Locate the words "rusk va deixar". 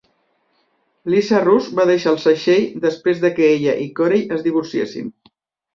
1.43-2.15